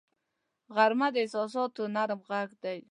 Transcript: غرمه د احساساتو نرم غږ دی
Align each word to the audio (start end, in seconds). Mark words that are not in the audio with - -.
غرمه 0.75 1.07
د 1.11 1.15
احساساتو 1.23 1.81
نرم 1.95 2.19
غږ 2.29 2.49
دی 2.63 2.79